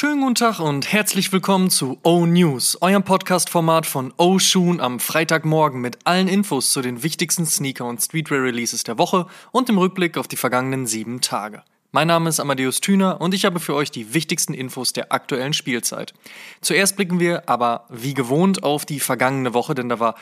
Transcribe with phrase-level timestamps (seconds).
[0.00, 5.00] Schönen guten Tag und herzlich willkommen zu O News, eurem Podcast-Format von O Shoon am
[5.00, 10.16] Freitagmorgen mit allen Infos zu den wichtigsten Sneaker- und Streetwear-Releases der Woche und dem Rückblick
[10.16, 11.64] auf die vergangenen sieben Tage.
[11.90, 15.52] Mein Name ist Amadeus Thüner und ich habe für euch die wichtigsten Infos der aktuellen
[15.52, 16.14] Spielzeit.
[16.60, 20.14] Zuerst blicken wir aber wie gewohnt auf die vergangene Woche, denn da war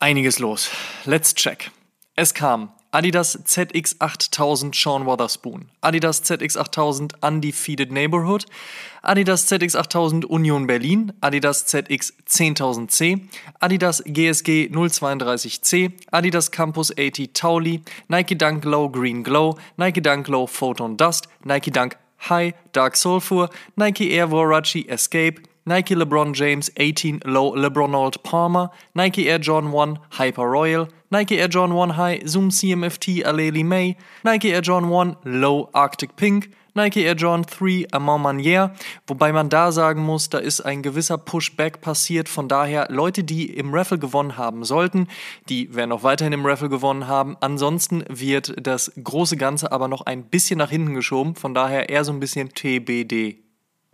[0.00, 0.70] einiges los.
[1.04, 1.70] Let's check.
[2.14, 8.46] Es kam Adidas ZX8000 Sean Wotherspoon, Adidas ZX8000 Undefeated Neighborhood,
[9.02, 13.28] Adidas ZX8000 Union Berlin, Adidas ZX10000C,
[13.60, 20.46] Adidas GSG 032C, Adidas Campus 80 Tauli, Nike Dunk Low Green Glow, Nike Dunk Low
[20.46, 21.98] Photon Dust, Nike Dunk
[22.30, 29.28] High Dark Sulfur, Nike Air Warachi Escape, Nike LeBron James 18 Low LeBron Palmer, Nike
[29.28, 34.52] Air Jordan 1 Hyper Royal, Nike Air Jordan 1 High Zoom CMFT Aleli May, Nike
[34.52, 38.74] Air Jordan 1 Low Arctic Pink, Nike Air Jordan 3 Amant Manier,
[39.08, 43.46] wobei man da sagen muss, da ist ein gewisser Pushback passiert, von daher Leute, die
[43.46, 45.08] im Raffle gewonnen haben sollten,
[45.48, 50.02] die werden auch weiterhin im Raffle gewonnen haben, ansonsten wird das große Ganze aber noch
[50.02, 53.45] ein bisschen nach hinten geschoben, von daher eher so ein bisschen TBD.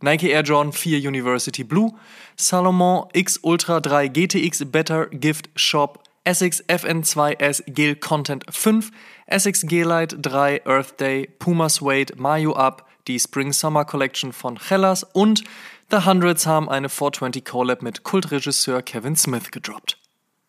[0.02, 1.94] Nike Air Jordan 4 University Blue,
[2.36, 8.90] Salomon X Ultra 3 GTX Better Gift Shop Essex FN2S Gel Content 5,
[9.26, 15.04] Essex G-Lite 3 Earth Day, Puma Suede Mayo Up, die Spring Summer Collection von Hellas
[15.04, 15.42] und
[15.90, 19.98] The Hundreds haben eine 420 Collab mit Kultregisseur Kevin Smith gedroppt.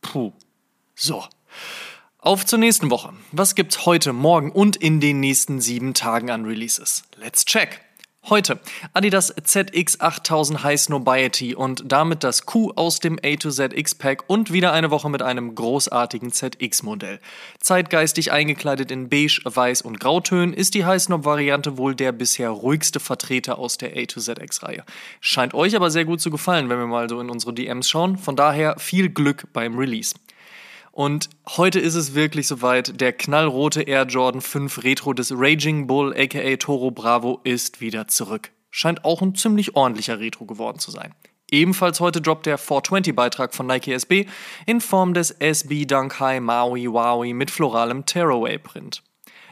[0.02, 0.32] Puh.
[0.96, 1.24] So.
[2.20, 3.14] Auf zur nächsten Woche.
[3.32, 7.04] Was gibt's heute, morgen und in den nächsten sieben Tagen an Releases?
[7.18, 7.82] Let's check!
[8.30, 8.58] Heute
[8.94, 14.54] Adidas ZX8000 High Snobiety und damit das Q aus dem A to Z X-Pack und
[14.54, 17.20] wieder eine Woche mit einem großartigen ZX-Modell.
[17.60, 23.02] Zeitgeistig eingekleidet in beige, weiß und grautönen ist die High Snob-Variante wohl der bisher ruhigste
[23.02, 24.86] Vertreter aus der A to Z X-Reihe.
[25.20, 28.18] Scheint euch aber sehr gut zu gefallen, wenn wir mal so in unsere DMs schauen.
[28.18, 30.16] Von daher viel Glück beim Release.
[30.96, 33.02] Und heute ist es wirklich soweit.
[33.02, 38.52] Der knallrote Air Jordan 5 Retro des Raging Bull aka Toro Bravo ist wieder zurück.
[38.70, 41.16] Scheint auch ein ziemlich ordentlicher Retro geworden zu sein.
[41.50, 44.28] Ebenfalls heute droppt der 420-Beitrag von Nike SB
[44.68, 49.02] in Form des SB Dunk High Maui Wowie mit floralem Tearaway-Print.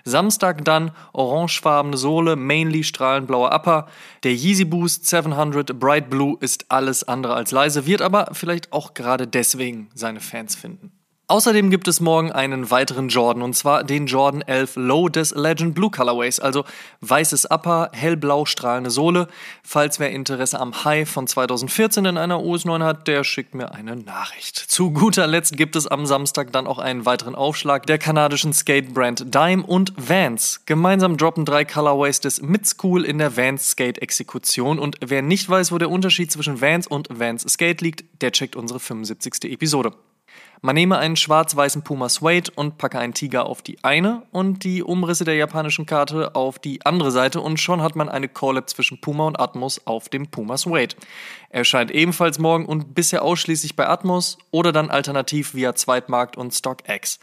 [0.03, 3.87] Samstag dann orangefarbene Sohle, mainly strahlenblauer Upper.
[4.23, 8.93] Der Yeezy Boost 700 Bright Blue ist alles andere als leise, wird aber vielleicht auch
[8.93, 10.91] gerade deswegen seine Fans finden.
[11.31, 15.73] Außerdem gibt es morgen einen weiteren Jordan und zwar den Jordan 11 Low des Legend
[15.73, 16.65] Blue Colorways, also
[16.99, 19.29] weißes Upper, hellblau strahlende Sohle.
[19.63, 23.71] Falls wer Interesse am High von 2014 in einer US 9 hat, der schickt mir
[23.71, 24.57] eine Nachricht.
[24.57, 29.33] Zu guter Letzt gibt es am Samstag dann auch einen weiteren Aufschlag der kanadischen Skate-Brand
[29.33, 30.63] Dime und Vans.
[30.65, 35.71] Gemeinsam droppen drei Colorways des Mid-School in der Vans Skate Exekution und wer nicht weiß,
[35.71, 39.45] wo der Unterschied zwischen Vans und Vans Skate liegt, der checkt unsere 75.
[39.45, 39.93] Episode.
[40.63, 44.83] Man nehme einen schwarz-weißen Puma Suede und packe einen Tiger auf die eine und die
[44.83, 49.01] Umrisse der japanischen Karte auf die andere Seite und schon hat man eine Collab zwischen
[49.01, 50.95] Puma und Atmos auf dem Puma Suede.
[51.49, 57.19] Erscheint ebenfalls morgen und bisher ausschließlich bei Atmos oder dann alternativ via Zweitmarkt und StockX.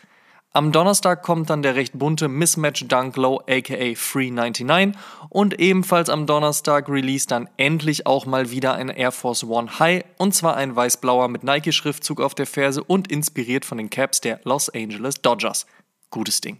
[0.59, 6.11] Am Donnerstag kommt dann der recht bunte Mismatch Dunk Low aka Free 99 und ebenfalls
[6.11, 10.57] am Donnerstag release dann endlich auch mal wieder ein Air Force One High und zwar
[10.57, 15.23] ein weiß-blauer mit Nike-Schriftzug auf der Ferse und inspiriert von den Caps der Los Angeles
[15.23, 15.65] Dodgers.
[16.11, 16.59] Gutes Ding.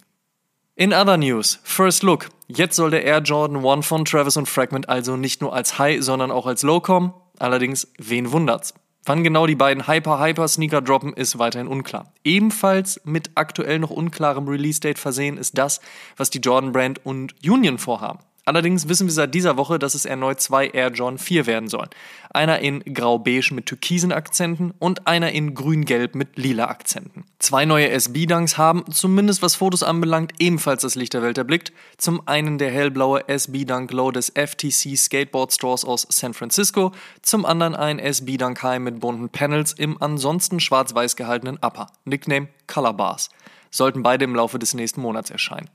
[0.77, 2.29] In other news, First Look.
[2.47, 6.05] Jetzt soll der Air Jordan 1 von Travis und Fragment also nicht nur als High,
[6.05, 7.15] sondern auch als Low kommen.
[7.41, 8.75] Allerdings, wen wundert's?
[9.09, 12.13] Wann genau die beiden Hyper-Hyper-Sneaker droppen, ist weiterhin unklar.
[12.25, 15.81] Ebenfalls mit aktuell noch unklarem Release-Date versehen ist das,
[16.19, 18.19] was die Jordan Brand und Union vorhaben.
[18.49, 21.91] Allerdings wissen wir seit dieser Woche, dass es erneut zwei Air Jordan 4 werden sollen.
[22.31, 27.25] Einer in grau-beige mit türkisen Akzenten und einer in grün-gelb mit lila Akzenten.
[27.41, 31.73] Zwei neue SB-Dunks haben, zumindest was Fotos anbelangt, ebenfalls das Licht der Welt erblickt.
[31.99, 37.75] Zum einen der hellblaue SB-Dunk Low des FTC Skateboard Stores aus San Francisco, zum anderen
[37.77, 41.89] ein SB-Dunk High mit bunten Panels im ansonsten schwarz-weiß gehaltenen Upper.
[42.07, 43.29] Nickname Color Bars.
[43.71, 45.69] Sollten beide im Laufe des nächsten Monats erscheinen.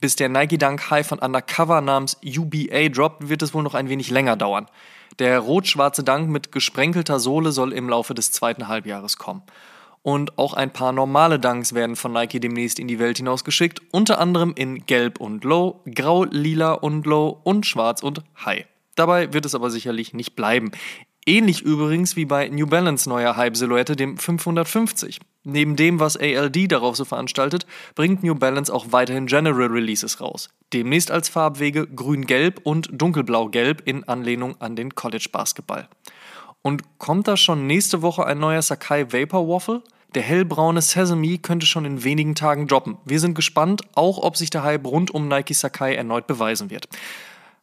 [0.00, 3.90] Bis der Nike Dunk High von Undercover namens UBA droppt, wird es wohl noch ein
[3.90, 4.66] wenig länger dauern.
[5.18, 9.42] Der rot-schwarze Dunk mit gesprenkelter Sohle soll im Laufe des zweiten Halbjahres kommen.
[10.02, 14.18] Und auch ein paar normale Dunks werden von Nike demnächst in die Welt hinausgeschickt, unter
[14.18, 18.64] anderem in Gelb und Low, Grau, Lila und Low und Schwarz und High.
[18.94, 20.72] Dabei wird es aber sicherlich nicht bleiben.
[21.26, 25.20] Ähnlich übrigens wie bei New Balance neuer Hype-Silhouette, dem 550.
[25.44, 30.48] Neben dem, was ALD darauf so veranstaltet, bringt New Balance auch weiterhin General Releases raus.
[30.72, 35.88] Demnächst als Farbwege grün-gelb und dunkelblau-gelb in Anlehnung an den College Basketball.
[36.62, 39.82] Und kommt da schon nächste Woche ein neuer Sakai Vapor Waffle?
[40.14, 42.96] Der hellbraune Sesame könnte schon in wenigen Tagen droppen.
[43.04, 46.88] Wir sind gespannt, auch ob sich der Hype rund um Nike Sakai erneut beweisen wird.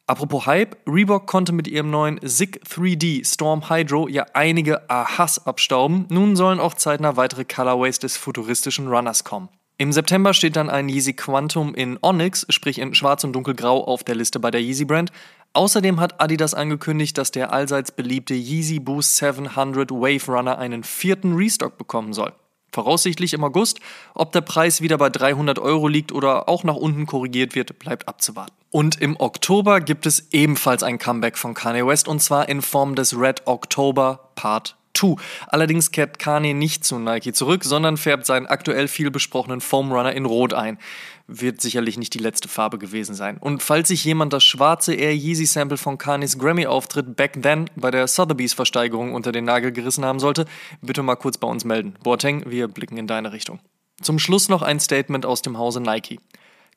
[0.09, 6.05] Apropos Hype, Reebok konnte mit ihrem neuen SICK 3D Storm Hydro ja einige Ahas abstauben.
[6.09, 9.49] Nun sollen auch zeitnah weitere Colorways des futuristischen Runners kommen.
[9.77, 14.05] Im September steht dann ein Yeezy Quantum in Onyx, sprich in schwarz und dunkelgrau, auf
[14.05, 15.11] der Liste bei der Yeezy Brand.
[15.51, 21.35] Außerdem hat Adidas angekündigt, dass der allseits beliebte Yeezy Boost 700 Wave Runner einen vierten
[21.35, 22.31] Restock bekommen soll
[22.77, 23.79] voraussichtlich im August.
[24.13, 28.07] Ob der Preis wieder bei 300 Euro liegt oder auch nach unten korrigiert wird, bleibt
[28.07, 28.53] abzuwarten.
[28.69, 32.93] Und im Oktober gibt es ebenfalls ein Comeback von Kanye West und zwar in Form
[32.93, 35.15] des Red October Part 2.
[35.47, 40.11] Allerdings kehrt Kanye nicht zu Nike zurück, sondern färbt seinen aktuell viel besprochenen Foam Runner
[40.11, 40.77] in Rot ein.
[41.27, 43.37] Wird sicherlich nicht die letzte Farbe gewesen sein.
[43.37, 47.91] Und falls sich jemand das schwarze Air Yeezy Sample von Kanyes Grammy-Auftritt Back Then bei
[47.91, 50.45] der Sotheby's Versteigerung unter den Nagel gerissen haben sollte,
[50.81, 51.95] bitte mal kurz bei uns melden.
[52.03, 53.59] Boateng, wir blicken in deine Richtung.
[54.01, 56.19] Zum Schluss noch ein Statement aus dem Hause Nike.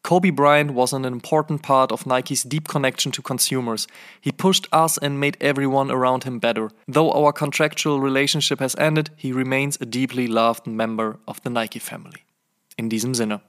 [0.02, 3.86] Kobe Bryant was an important part of Nike's deep connection to consumers.
[4.20, 6.70] He pushed us and made everyone around him better.
[6.88, 11.78] Though our contractual relationship has ended, he remains a deeply loved member of the Nike
[11.78, 12.24] family.
[12.76, 13.40] In diesem Sinne.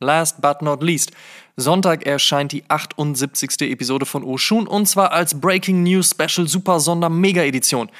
[0.00, 1.12] Last but not least,
[1.56, 3.62] Sonntag erscheint die 78.
[3.62, 7.90] Episode von Oshun und zwar als Breaking News Special Super Sonder Mega Edition.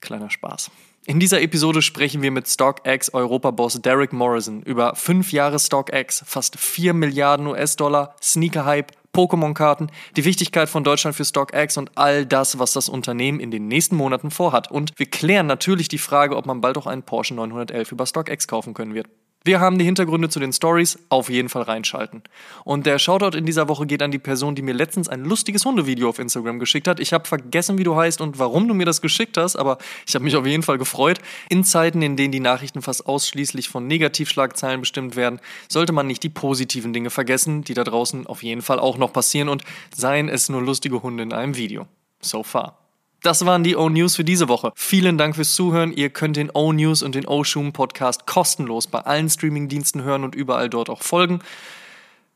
[0.00, 0.70] Kleiner Spaß.
[1.08, 6.58] In dieser Episode sprechen wir mit StockX Europaboss Derek Morrison über fünf Jahre StockX, fast
[6.58, 12.72] 4 Milliarden US-Dollar, Sneaker-Hype, Pokémon-Karten, die Wichtigkeit von Deutschland für StockX und all das, was
[12.72, 14.68] das Unternehmen in den nächsten Monaten vorhat.
[14.68, 18.48] Und wir klären natürlich die Frage, ob man bald auch einen Porsche 911 über StockX
[18.48, 19.06] kaufen können wird.
[19.46, 22.24] Wir haben die Hintergründe zu den Stories, auf jeden Fall reinschalten.
[22.64, 25.64] Und der Shoutout in dieser Woche geht an die Person, die mir letztens ein lustiges
[25.64, 26.98] Hundevideo auf Instagram geschickt hat.
[26.98, 30.16] Ich habe vergessen, wie du heißt und warum du mir das geschickt hast, aber ich
[30.16, 31.20] habe mich auf jeden Fall gefreut.
[31.48, 35.38] In Zeiten, in denen die Nachrichten fast ausschließlich von Negativschlagzeilen bestimmt werden,
[35.68, 39.12] sollte man nicht die positiven Dinge vergessen, die da draußen auf jeden Fall auch noch
[39.12, 39.62] passieren und
[39.94, 41.86] seien es nur lustige Hunde in einem Video.
[42.20, 42.85] So far.
[43.26, 44.70] Das waren die O-News für diese Woche.
[44.76, 45.92] Vielen Dank fürs Zuhören.
[45.92, 50.70] Ihr könnt den O-News und den O-Shoom Podcast kostenlos bei allen Streamingdiensten hören und überall
[50.70, 51.40] dort auch folgen.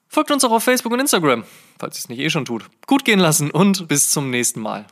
[0.09, 1.45] Folgt uns auch auf Facebook und Instagram,
[1.79, 2.65] falls ihr es nicht eh schon tut.
[2.89, 4.85] Gut gehen lassen und bis zum nächsten Mal.